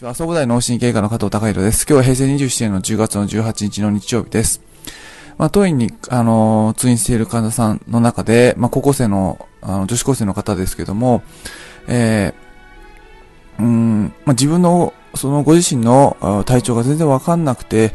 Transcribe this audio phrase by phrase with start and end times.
[0.00, 1.84] ちは、総武大脳神経科の加藤隆弘です。
[1.86, 4.62] 今日は平成27年の10月の18日の日曜日です。
[5.36, 11.22] まあ、当院に、あの、通院している患者さんの中で、まあ、高校生の、あの、女子高生の方ですけども、
[11.86, 17.92] えー、うん、まあ、自分の、そのご自身の体調が全然わかんなくて、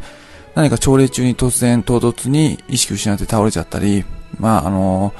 [0.54, 4.04] 何か朝礼中に突然唐突に意識失って倒れちゃったり、
[4.38, 5.12] まあ、あの、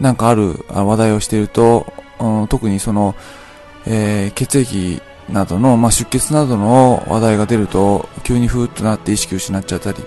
[0.00, 3.14] なんかある話題をしていると、うん、特にその、
[3.86, 5.02] えー、血液
[5.32, 9.98] などの、まあ、出血などの話題が出ると、急にふーっとなって意識を失っちゃったり、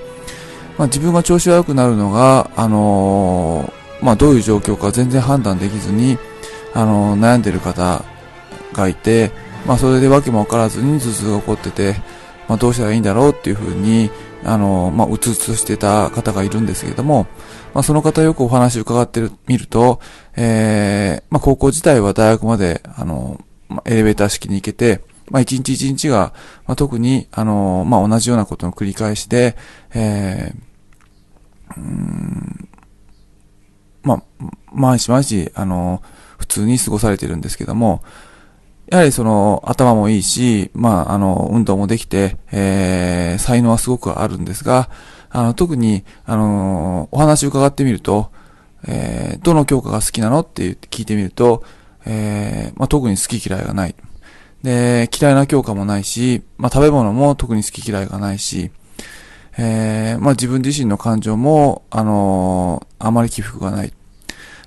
[0.78, 6.18] まあ、自分が調子が悪くなるのが、あのー、まあ、どういう状況か全然判断できずに、
[6.74, 8.04] あのー、悩んでる方
[8.74, 9.32] がいて、
[9.66, 11.96] まあ、それで訳もわからずに頭痛が起こってて、
[12.48, 14.10] まあ、どうしたらいいんだろうっていうふうに、
[14.44, 17.28] あのー、まあ、うつうつしてた方がいるんですけれども、
[17.74, 20.00] まあ、その方よくお話伺ってる、見ると、
[20.36, 23.40] えー、まあ、高校自体は大学まで、あの、
[23.70, 26.34] ま、エレベーター式に行けて、まあ、一日一日が、
[26.66, 29.56] まあ、特に、あの、まあ、同じようなことの繰り返しで、
[29.94, 32.70] えー、うん、
[34.04, 34.24] まあ、
[34.72, 36.02] 毎日毎日、あの、
[36.38, 38.04] 普通に過ごされてるんですけども、
[38.88, 44.90] やはりその、頭もいいし、まあ、あの、運動もできて、えー、才能はすごくあるんですが、
[45.30, 48.32] あの、特に、あの、お話を伺ってみると、
[48.86, 51.64] えー、どの教科が好きなのって聞いてみると、
[52.06, 53.96] えー、まあ、特に好き嫌いがない。
[54.64, 58.72] で、嫌いな教科もないし、まあ、食べ物も特に好き嫌いがないし、
[59.58, 63.94] えー、まあ、自分自身の感情も、あのー、あまり起伏がない。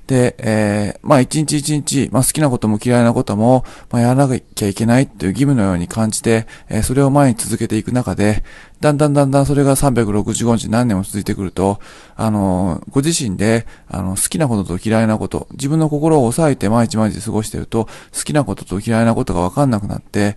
[0.07, 8.45] で、えー、まあ一日一日、まあ好きなことも嫌いなことも、まあやらなきゃいけないという義務のように感じて、えー、それを前に続けていく中で、
[8.81, 11.81] だんだんだんだんそれが365日何年も続いてくると、
[12.15, 20.37] あのー、ご自身で、あの、好きなことと嫌いなこと、自分の心を抑えて毎日毎日過ごしてると、好きなことと嫌いなことがわかんなくなって、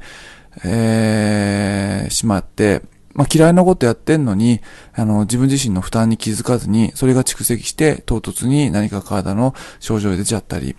[0.63, 2.81] えー、しまって、
[3.19, 4.61] まあ、嫌いなことやってんのに、
[4.93, 10.77] あの、自分自身の負担に気づかずに、それが蓄積して、唐突に何か体の症状が出ちゃったり、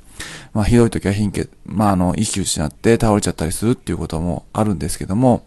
[0.54, 5.44] まあ、ひどい時は貧血、まあ、あの、意識失って倒れちゃったりするっていうこともあるんですけども、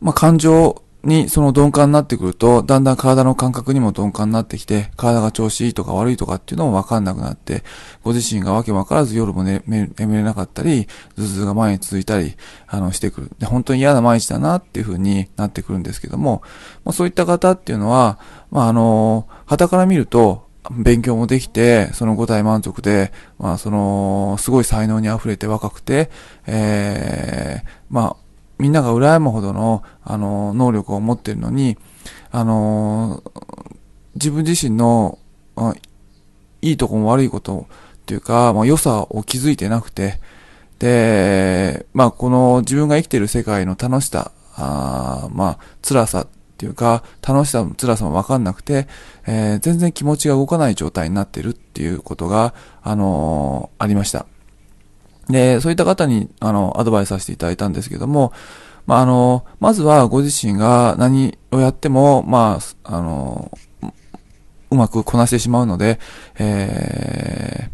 [0.00, 7.64] まあ、感情にその鈍感になってくると、だんだん体の感覚にも鈍感になってきて、体が調子いいとか悪いとかっていうのもわかんなくなって、
[8.02, 10.86] ご自身がわけわからず夜も寝眠れなかったり、
[11.16, 12.36] 頭痛が前に続いたり、
[12.68, 13.30] あの、してくる。
[13.38, 16.42] で、本当に嫌な毎日だなっていう風になってくるんですけども、
[16.84, 18.18] まあ、そういった方っていうのは、
[18.50, 26.10] まあ、あの、旗から見ると、勉強もできて、その五体満足で、まあ、その、すごい才能に溢れて若くて、
[26.46, 28.21] ええー、まあ、
[28.58, 31.76] みんなが羨むほどの、あの、能力を持っているのに、
[32.30, 33.22] あの、
[34.14, 35.18] 自分自身の、
[36.60, 37.66] いいとこも悪いこと
[38.02, 40.20] っていうか、まあ、良さを気づいてなくて、
[40.78, 46.26] で、まあ、この自分が生きている世界の楽しさ、あまあ、辛さっ
[46.58, 48.86] ていうか、楽しさも辛さもわかんなくて、
[49.26, 54.26] えー、全然気持ちが動かない状態になっているっていうことが、あのー、ありました。
[55.28, 58.32] で、そういった方に、あの、アドバイスさせていただいたんですけども、
[58.86, 63.50] まあ、あの、まずはご自身が何をやっても、まあ、あの、
[64.70, 66.00] うまくこなしてしまうので、
[66.38, 67.72] えー、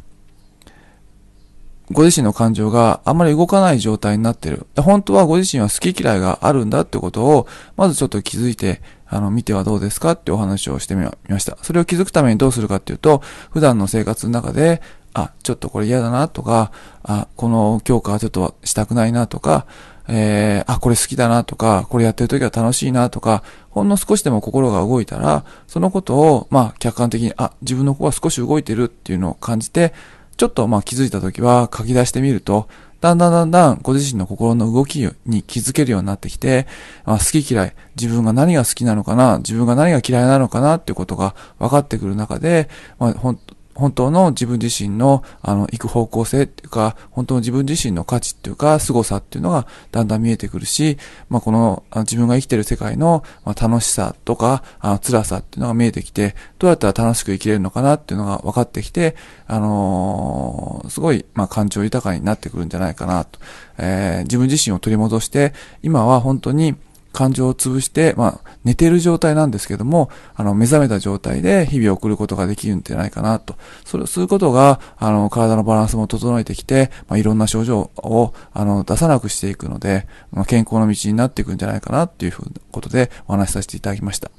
[1.93, 4.67] ご自身の感情があまり動かない状態になっている。
[4.77, 11.57] 本当はご自身は好き嫌いがあるんだってことを、まずちょっと気づいて、あの、見てはどうですかってお話をしてみました。
[11.63, 14.83] それを気づくためにどうするかっていうと、普段の生活の中で、
[15.19, 19.67] あ、ちょっとこれ嫌だなとか、あ、この強化はちょっとしたくないなとか、
[20.09, 29.93] えー、あ、これ好きだなとか、これやってる時は楽しいなとか、ほんの少しでも心が動いたら、そのことを、まあ、客観的に、あ、自分の子が少し動いてるっていうのを感じて、
[30.39, 32.69] ちょっとまあ気づいた時は書き出してみると、
[33.01, 36.67] だんだんだんだんご自身の心の動きに気づけるようになってきて、
[37.05, 42.69] あ、好き嫌い、自分が何が好きなのかな、自分が何が嫌いなのかなっていうことが分かってくる中で、
[42.99, 43.41] まあ、ほん
[43.79, 50.99] 本当の自分自身の、あの、行く方向性っていうか、本当の自分自身の価値っていうか、凄さっていうのがだんだん見えてくるし、
[51.29, 59.15] まあ、この、あの自分が生きてる世界の、ま、楽しさとか、あの辛さっていうのが見えてきて、どうやったら楽しく生きれるのかなっていうのが分かってきて、
[59.47, 63.39] あのー、すごい、まあ、感情豊かになってくるんじゃないかなと。
[63.79, 65.53] えー、自分自身を取り戻して、
[65.85, 66.75] 今は本当に、
[67.19, 73.57] 感情を潰して、まあ、寝てる状態なんですけども、あの、目覚めた状態で日々を送ることができるんじゃないかなと。
[73.85, 84.31] それ、そういうことが、あの、体のバランスも整えてきて、まあ、いろんな症状を、あの、出さなくしていくので、まあ、健康の道になっていくんじゃないかなっていうふうなことでお話しさせていただきました。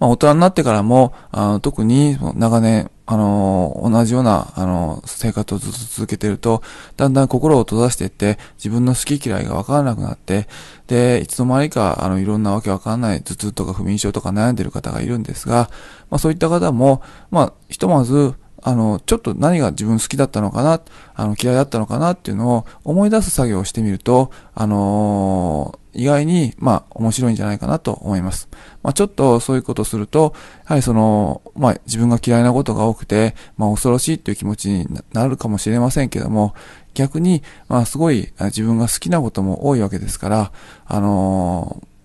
[0.00, 6.62] まあ、大人になってからも、あの特に長年、あの、同じような、あの、生活をずっと続けてると、
[6.96, 10.48] だんだん心を閉ざしていって、自分の好き嫌いがわからなくなって、
[10.88, 15.70] で、いつの間にか、あの、いろんなわけわかんない頭痛とか不眠症とか悩んでる方がいるんですが、
[16.10, 17.00] まあそういった方も、
[17.30, 20.80] まあ、ひとまず、あの、ちょっと何が自分好きだったのかな、
[21.14, 28.48] あの、嫌いだったのかなっていうのを思い出す作業をしてみると、あのー、意外に、まあ、面白いんじゃないかなと思います。
[28.82, 36.54] まあ、ちょっとそういうことすると、やはりその、まあ、自分が嫌いなことが多くて、まあ、恐ろしいっていう気持ちになるかもしれませんけども、
[36.94, 40.52] 逆に、まあ、すごい自分が好きなことも多いわけですから、
[40.86, 41.95] あのー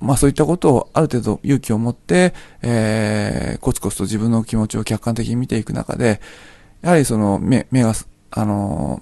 [0.00, 6.20] まあそういったことをある程度勇気を持って、えー、コツコツと自分の気持ちを客観的に見ていく中で、
[6.82, 7.94] やはりその目、目が、
[8.30, 9.00] あの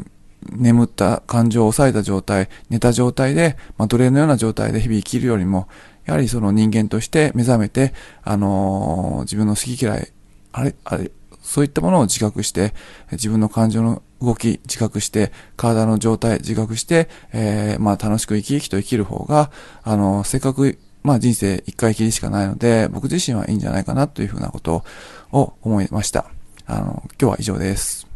[0.53, 5.69] 眠った感情を抑えた状態、寝た状態で、まあ奴隷のような状態で日々生きるよりも、
[6.05, 10.13] やはりその人間として目覚めて、あのー、自分の好き嫌い、
[10.53, 11.11] あれ、あれ、
[11.43, 12.75] そういったものを自覚して、
[13.13, 19.51] 自分の感情の動き自覚して、体の状態自覚して、えー、まあ楽しく生き生きと生きる方が、
[19.83, 24.83] あの、せっかく、まあ人生一回きりしかないので、僕自身はいいんじゃないかなというふうなこと
[25.33, 26.25] を思いました。
[26.67, 28.14] あの、今日は以上です。